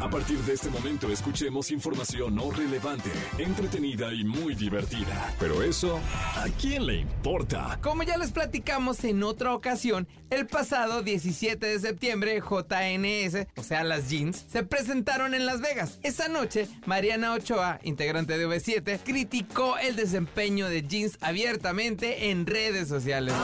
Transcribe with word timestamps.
A 0.00 0.08
partir 0.08 0.38
de 0.38 0.52
este 0.52 0.70
momento 0.70 1.10
escuchemos 1.10 1.72
información 1.72 2.36
no 2.36 2.52
relevante, 2.52 3.10
entretenida 3.36 4.14
y 4.14 4.22
muy 4.22 4.54
divertida. 4.54 5.34
Pero 5.40 5.60
eso, 5.60 5.98
¿a 6.36 6.46
quién 6.60 6.86
le 6.86 6.98
importa? 6.98 7.80
Como 7.82 8.04
ya 8.04 8.16
les 8.16 8.30
platicamos 8.30 9.02
en 9.02 9.24
otra 9.24 9.52
ocasión, 9.54 10.06
el 10.30 10.46
pasado 10.46 11.02
17 11.02 11.66
de 11.66 11.80
septiembre 11.80 12.40
JNS, 12.40 13.48
o 13.56 13.62
sea 13.64 13.82
las 13.82 14.08
jeans, 14.08 14.44
se 14.48 14.62
presentaron 14.62 15.34
en 15.34 15.46
Las 15.46 15.60
Vegas. 15.60 15.98
Esa 16.04 16.28
noche, 16.28 16.68
Mariana 16.86 17.32
Ochoa, 17.32 17.80
integrante 17.82 18.38
de 18.38 18.46
V7, 18.46 19.00
criticó 19.02 19.78
el 19.78 19.96
desempeño 19.96 20.68
de 20.68 20.82
jeans 20.82 21.18
abiertamente 21.20 22.30
en 22.30 22.46
redes 22.46 22.86
sociales. 22.86 23.34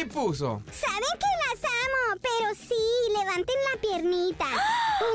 Y 0.00 0.06
puso... 0.06 0.62
Saben 0.72 1.18
que 1.20 1.26
las 1.44 1.62
amo, 1.62 2.20
pero 2.22 2.54
sí, 2.54 3.12
levanten 3.18 3.56
la 3.70 3.80
piernita. 3.80 4.46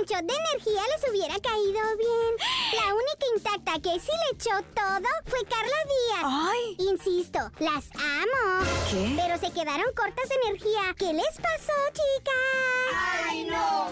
Shot 0.10 0.26
de 0.26 0.34
energía 0.34 0.82
les 0.96 1.12
hubiera 1.12 1.40
caído 1.40 1.82
bien. 1.98 2.34
La 2.74 2.96
única 2.96 3.26
intacta 3.36 3.74
que 3.74 4.00
sí 4.00 4.10
le 4.10 4.38
echó 4.38 4.50
todo 4.74 5.08
fue 5.28 5.40
Carla 5.44 5.76
Díaz. 5.86 6.24
¡Ay! 6.24 6.76
Insisto, 6.80 7.40
las 7.60 7.86
amo. 7.94 8.66
¿Qué? 8.90 9.14
Pero 9.16 9.38
se 9.38 9.54
quedaron 9.54 9.86
cortas 9.96 10.28
de 10.30 10.36
energía. 10.48 10.96
¿Qué 10.98 11.14
les 11.14 11.36
pasó, 11.38 11.74
chicas? 11.90 13.28
¡Ay, 13.28 13.44
no, 13.46 13.92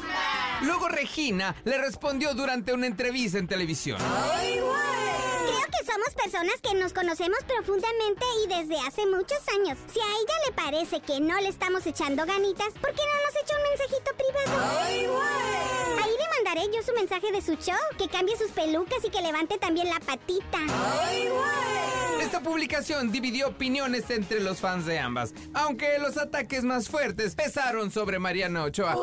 Luego 0.64 0.90
Regina 0.90 1.56
le 1.66 1.78
respondió 1.78 2.34
durante 2.34 2.74
una 2.74 2.88
entrevista 2.88 3.38
en 3.38 3.48
televisión. 3.48 4.00
Creo 4.00 5.68
que 5.68 5.86
somos 5.86 6.16
personas 6.16 6.56
que 6.64 6.74
nos 6.74 6.94
conocemos 6.94 7.38
profundamente 7.46 8.26
y 8.44 8.48
desde 8.48 8.80
hace 8.88 9.06
muchos 9.06 9.38
años. 9.56 9.78
Si 9.94 10.00
a 10.00 10.06
ella 10.06 10.34
le 10.48 10.54
parece 10.54 11.00
que 11.00 11.20
no 11.20 11.40
le 11.42 11.50
estamos 11.50 11.86
echando 11.86 12.26
ganitas, 12.26 12.74
¿por 12.82 12.92
qué 12.96 13.04
no 13.06 13.22
nos 13.24 13.36
echa 13.44 13.56
un 13.56 13.64
mensajito 13.70 14.12
privado? 14.18 14.82
Ahí 14.82 15.06
le 15.06 15.77
mandaré 16.48 16.72
yo 16.74 16.82
su 16.82 16.94
mensaje 16.94 17.32
de 17.32 17.42
su 17.42 17.56
show, 17.56 17.78
que 17.98 18.08
cambie 18.08 18.38
sus 18.38 18.52
pelucas 18.52 19.04
y 19.04 19.10
que 19.10 19.22
levante 19.22 19.58
también 19.58 19.90
la 19.90 20.00
patita. 20.00 20.60
Esta 22.22 22.42
publicación 22.42 23.12
dividió 23.12 23.50
opiniones 23.50 24.10
entre 24.10 24.40
los 24.40 24.60
fans 24.60 24.86
de 24.86 25.00
ambas, 25.00 25.34
aunque 25.54 26.00
los 26.00 26.18
ataques 26.18 26.64
más 26.64 26.88
fuertes 26.88 27.36
pesaron 27.36 27.92
sobre 27.92 28.20
Mariana 28.20 28.64
Ochoa. 28.64 28.96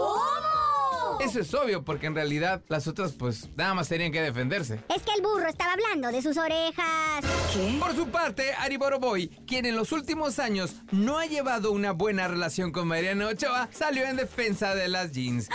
Eso 1.21 1.41
es 1.41 1.55
obvio, 1.55 1.85
porque 1.85 2.07
en 2.07 2.15
realidad 2.15 2.63
las 2.69 2.87
otras 2.89 3.13
pues 3.13 3.49
nada 3.57 3.75
más 3.75 3.89
tenían 3.89 4.11
que 4.11 4.21
defenderse. 4.21 4.81
Es 4.95 5.03
que 5.03 5.13
el 5.15 5.23
burro 5.23 5.47
estaba 5.47 5.75
hablando 5.75 6.11
de 6.11 6.23
sus 6.23 6.37
orejas. 6.37 7.25
¿Qué? 7.53 7.77
Por 7.79 7.95
su 7.95 8.09
parte, 8.09 8.53
Ari 8.55 8.79
Boroboy, 8.79 9.29
quien 9.47 9.67
en 9.67 9.77
los 9.77 9.93
últimos 9.93 10.39
años 10.39 10.77
no 10.91 11.19
ha 11.19 11.27
llevado 11.27 11.73
una 11.73 11.93
buena 11.93 12.27
relación 12.27 12.73
con 12.73 12.89
Mariana 12.89 13.29
Ochoa, 13.29 13.69
salió 13.71 14.05
en 14.05 14.17
defensa 14.17 14.75
de 14.75 14.89
las 14.89 15.13
jeans. 15.13 15.49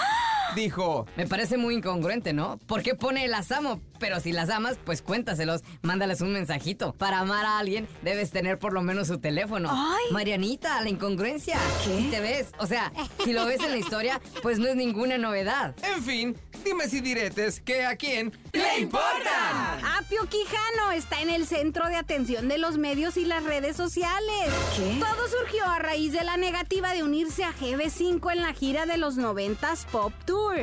Dijo, 0.55 1.05
Me 1.15 1.27
parece 1.27 1.57
muy 1.57 1.75
incongruente, 1.75 2.33
¿no? 2.33 2.57
¿Por 2.65 2.81
qué 2.81 2.95
pone 2.95 3.27
las 3.27 3.51
amo? 3.51 3.81
Pero 3.99 4.19
si 4.19 4.31
las 4.31 4.49
amas, 4.49 4.77
pues 4.83 5.01
cuéntaselos, 5.01 5.61
mándales 5.81 6.21
un 6.21 6.31
mensajito. 6.33 6.93
Para 6.93 7.19
amar 7.19 7.45
a 7.45 7.59
alguien, 7.59 7.87
debes 8.01 8.31
tener 8.31 8.57
por 8.57 8.73
lo 8.73 8.81
menos 8.81 9.07
su 9.07 9.19
teléfono. 9.19 9.69
¡Ay! 9.71 10.11
Marianita, 10.11 10.81
la 10.81 10.89
incongruencia. 10.89 11.57
¿Qué? 11.83 11.97
Si 11.97 12.03
te 12.09 12.19
ves, 12.19 12.51
o 12.57 12.65
sea, 12.65 12.91
si 13.23 13.33
lo 13.33 13.45
ves 13.45 13.61
en 13.61 13.71
la 13.71 13.77
historia, 13.77 14.21
pues 14.41 14.59
no 14.59 14.67
es 14.67 14.75
ninguna 14.75 15.17
novedad. 15.17 15.75
en 15.83 16.03
fin, 16.03 16.37
dime 16.63 16.87
si 16.87 17.01
diretes 17.01 17.61
que 17.61 17.85
a 17.85 17.95
quién 17.95 18.31
le 18.53 18.79
importan. 18.79 19.83
Apio 19.99 20.25
Quijano 20.29 20.91
está 20.93 21.21
en 21.21 21.29
el 21.29 21.45
centro 21.45 21.87
de 21.87 21.95
atención 21.95 22.47
de 22.47 22.57
los 22.57 22.77
medios 22.77 23.17
y 23.17 23.25
las 23.25 23.43
redes 23.43 23.75
sociales. 23.75 24.49
¿Qué? 24.75 24.97
Todo 24.99 25.27
surgió 25.27 25.65
a 25.65 25.79
raíz 25.79 26.13
de 26.13 26.23
la 26.23 26.37
negativa 26.37 26.93
de 26.93 27.03
unirse 27.03 27.43
a 27.43 27.53
GB5 27.53 28.31
en 28.31 28.41
la 28.41 28.53
gira 28.53 28.85
de 28.85 28.97
los 28.97 29.17
90s 29.17 29.85
Pop 29.91 30.13
Tour. 30.25 30.61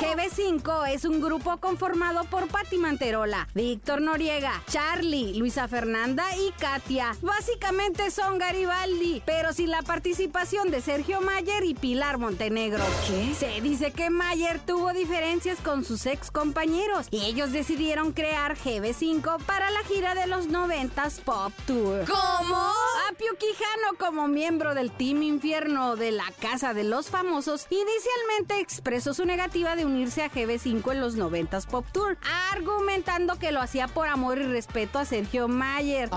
GB5 0.00 0.88
es 0.94 1.04
un 1.04 1.20
grupo 1.20 1.58
conformado 1.58 2.24
por 2.24 2.48
Patti 2.48 2.78
Manterola, 2.78 3.46
Víctor 3.54 4.00
Noriega, 4.00 4.62
Charlie, 4.70 5.34
Luisa 5.34 5.68
Fernanda 5.68 6.24
y 6.38 6.52
Katia. 6.52 7.14
Básicamente 7.20 8.10
son 8.10 8.38
Garibaldi, 8.38 9.22
pero 9.26 9.52
sin 9.52 9.70
la 9.70 9.82
participación 9.82 10.70
de 10.70 10.80
Sergio 10.80 11.20
Mayer 11.20 11.64
y 11.64 11.74
Pilar 11.74 12.16
Montenegro. 12.16 12.82
¿Qué? 13.06 13.34
Se 13.34 13.60
dice 13.60 13.92
que 13.92 14.08
Mayer 14.08 14.58
tuvo 14.60 14.94
diferencias 14.94 15.58
con 15.60 15.84
sus 15.84 16.06
ex 16.06 16.30
compañeros 16.30 17.06
y 17.10 17.26
ellos 17.26 17.52
decidieron 17.52 18.12
crear 18.12 18.56
GB5 18.56 19.44
para 19.44 19.70
la 19.70 19.80
gira 19.80 20.14
de 20.14 20.26
los 20.28 20.48
90s 20.48 21.20
Pop 21.20 21.52
Tour. 21.66 22.06
¿Cómo? 22.06 22.72
Apio 23.10 23.32
Quijano, 23.38 23.98
como 23.98 24.28
miembro 24.28 24.72
del 24.72 24.92
Team 24.92 25.24
Infierno 25.24 25.96
de 25.96 26.12
la 26.12 26.26
Casa 26.40 26.74
de 26.74 26.84
los 26.84 27.10
Famosos, 27.10 27.66
inicialmente 27.68 28.60
expresó 28.60 29.14
su 29.14 29.24
negativa 29.24 29.74
de 29.74 29.84
unirse 29.84 30.22
a 30.22 30.30
GB5 30.30 30.92
en 30.92 31.00
los 31.00 31.16
90s 31.16 31.66
Pop 31.66 31.84
Tour, 31.90 32.18
argumentando 32.52 33.36
que 33.36 33.50
lo 33.50 33.60
hacía 33.60 33.88
por 33.88 34.06
amor 34.06 34.38
y 34.38 34.44
respeto 34.44 35.00
a 35.00 35.04
Sergio 35.04 35.48
Mayer, 35.48 36.08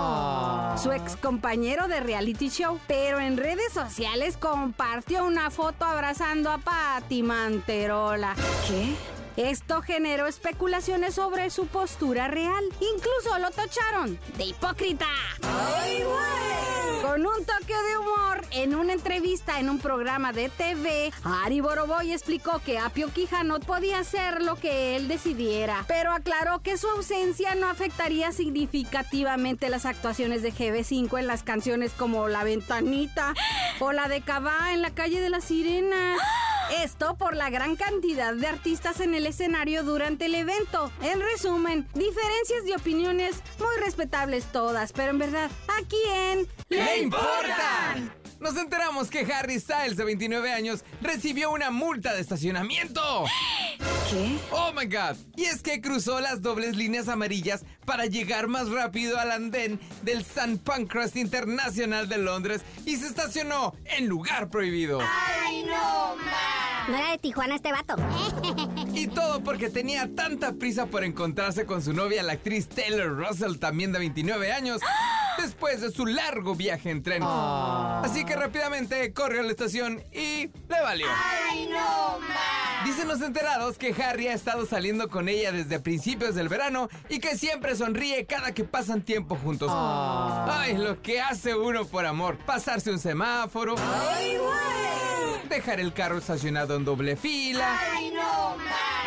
su 0.77 0.91
ex 0.91 1.15
compañero 1.15 1.87
de 1.87 1.99
reality 1.99 2.49
show, 2.49 2.79
pero 2.85 3.19
en 3.19 3.37
redes 3.37 3.73
sociales 3.73 4.37
compartió 4.37 5.25
una 5.25 5.49
foto 5.49 5.85
abrazando 5.85 6.51
a 6.51 6.59
Patti 6.59 7.23
Manterola. 7.23 8.35
¿Qué? 8.67 8.93
Esto 9.37 9.81
generó 9.81 10.27
especulaciones 10.27 11.15
sobre 11.15 11.49
su 11.49 11.65
postura 11.67 12.27
real. 12.27 12.63
Incluso 12.95 13.39
lo 13.39 13.49
tacharon 13.51 14.19
de 14.37 14.45
hipócrita. 14.45 15.07
Con 17.01 17.25
un 17.25 17.45
toque 17.45 17.73
de 17.73 17.97
humor, 17.97 18.45
en 18.51 18.75
una 18.75 18.93
entrevista 18.93 19.59
en 19.59 19.69
un 19.69 19.79
programa 19.79 20.31
de 20.31 20.49
TV, 20.49 21.11
Ari 21.23 21.59
Boroboy 21.59 22.13
explicó 22.13 22.59
que 22.59 22.77
Apio 22.77 23.11
Quijano 23.11 23.59
podía 23.59 23.99
hacer 23.99 24.41
lo 24.41 24.55
que 24.55 24.95
él 24.95 25.07
decidiera, 25.07 25.83
pero 25.87 26.13
aclaró 26.13 26.59
que 26.59 26.77
su 26.77 26.87
ausencia 26.87 27.55
no 27.55 27.67
afectaría 27.67 28.31
significativamente 28.31 29.69
las 29.69 29.85
actuaciones 29.85 30.43
de 30.43 30.53
GB5 30.53 31.19
en 31.19 31.27
las 31.27 31.43
canciones 31.43 31.91
como 31.91 32.29
La 32.29 32.43
Ventanita 32.43 33.33
o 33.79 33.91
la 33.91 34.07
de 34.07 34.21
Cabá 34.21 34.71
en 34.71 34.81
la 34.81 34.91
calle 34.91 35.19
de 35.19 35.29
la 35.29 35.41
Sirena. 35.41 36.15
Esto 36.71 37.15
por 37.17 37.35
la 37.35 37.49
gran 37.49 37.75
cantidad 37.75 38.33
de 38.33 38.47
artistas 38.47 38.99
en 38.99 39.13
el 39.13 39.25
escenario 39.25 39.83
durante 39.83 40.25
el 40.25 40.35
evento. 40.35 40.91
En 41.01 41.21
resumen, 41.21 41.87
diferencias 41.93 42.65
de 42.65 42.75
opiniones 42.75 43.41
muy 43.59 43.83
respetables 43.83 44.45
todas, 44.51 44.93
pero 44.93 45.11
en 45.11 45.19
verdad, 45.19 45.51
¿a 45.67 45.85
quién 45.87 46.47
¡Le 46.69 46.99
importan! 46.99 48.13
Nos 48.39 48.57
enteramos 48.57 49.09
que 49.09 49.19
Harry 49.33 49.57
Styles, 49.57 49.95
de 49.95 50.03
29 50.03 50.51
años, 50.51 50.83
recibió 51.01 51.49
una 51.51 51.71
multa 51.71 52.13
de 52.13 52.19
estacionamiento. 52.19 53.23
¿Qué? 54.09 54.37
¡Oh, 54.51 54.73
my 54.73 54.85
God! 54.85 55.15
Y 55.37 55.45
es 55.45 55.61
que 55.61 55.79
cruzó 55.79 56.19
las 56.19 56.41
dobles 56.41 56.75
líneas 56.75 57.07
amarillas 57.07 57.63
para 57.85 58.05
llegar 58.05 58.47
más 58.47 58.69
rápido 58.69 59.17
al 59.17 59.31
andén 59.31 59.79
del 60.01 60.19
St. 60.21 60.57
Pancras 60.57 61.15
Internacional 61.15 62.09
de 62.09 62.17
Londres 62.17 62.61
y 62.85 62.97
se 62.97 63.07
estacionó 63.07 63.75
en 63.85 64.07
lugar 64.07 64.49
prohibido. 64.49 64.99
No 64.99 66.15
era 66.89 67.11
de 67.11 67.17
Tijuana 67.17 67.55
este 67.55 67.71
vato. 67.71 67.95
Y 68.93 69.07
todo 69.07 69.43
porque 69.43 69.69
tenía 69.69 70.07
tanta 70.15 70.53
prisa 70.53 70.85
por 70.85 71.03
encontrarse 71.03 71.65
con 71.65 71.81
su 71.81 71.93
novia, 71.93 72.21
la 72.21 72.33
actriz 72.33 72.69
Taylor 72.69 73.17
Russell, 73.17 73.57
también 73.57 73.91
de 73.91 73.97
29 73.97 74.51
años, 74.53 74.81
después 75.37 75.81
de 75.81 75.91
su 75.91 76.05
largo 76.05 76.55
viaje 76.55 76.91
en 76.91 77.01
tren. 77.01 77.23
Así 77.23 78.23
que 78.23 78.35
rápidamente 78.35 79.11
corrió 79.11 79.39
a 79.41 79.43
la 79.43 79.49
estación 79.49 80.03
y 80.11 80.47
le 80.69 80.81
valió. 80.83 81.07
Dicen 82.85 83.07
los 83.07 83.21
enterados 83.21 83.79
que 83.79 83.95
Harry 84.01 84.27
ha 84.27 84.33
estado 84.33 84.65
saliendo 84.67 85.09
con 85.09 85.27
ella 85.27 85.51
desde 85.51 85.79
principios 85.79 86.35
del 86.35 86.49
verano 86.49 86.87
y 87.09 87.19
que 87.19 87.35
siempre 87.35 87.75
sonríe 87.75 88.25
cada 88.25 88.53
que 88.53 88.63
pasan 88.63 89.01
tiempo 89.01 89.35
juntos. 89.35 89.71
Ay, 89.73 90.77
lo 90.77 91.01
que 91.01 91.19
hace 91.19 91.55
uno 91.55 91.85
por 91.85 92.05
amor. 92.05 92.37
Pasarse 92.45 92.91
un 92.91 92.99
semáforo. 92.99 93.75
Dejar 95.53 95.79
el 95.79 95.93
carro 95.93 96.17
estacionado 96.17 96.75
en 96.75 96.83
doble 96.83 97.15
fila. 97.15 97.79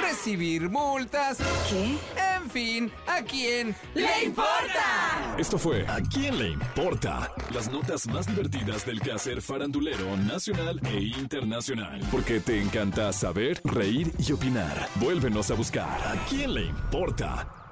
Recibir 0.00 0.70
multas. 0.70 1.38
¿Qué? 1.68 1.98
En 2.36 2.48
fin, 2.48 2.92
¿a 3.08 3.20
quién 3.22 3.74
le 3.94 4.26
importa? 4.26 5.34
Esto 5.36 5.58
fue 5.58 5.84
¿A 5.88 6.00
quién 6.00 6.38
le 6.38 6.50
importa? 6.50 7.32
Las 7.52 7.68
notas 7.68 8.06
más 8.06 8.28
divertidas 8.28 8.86
del 8.86 9.00
quehacer 9.00 9.42
farandulero 9.42 10.16
nacional 10.18 10.80
e 10.84 11.00
internacional. 11.18 12.00
Porque 12.12 12.38
te 12.38 12.62
encanta 12.62 13.12
saber, 13.12 13.60
reír 13.64 14.12
y 14.16 14.30
opinar. 14.30 14.88
Vuélvenos 15.00 15.50
a 15.50 15.54
buscar 15.54 15.98
¿A 16.06 16.14
quién 16.28 16.54
le 16.54 16.66
importa? 16.66 17.65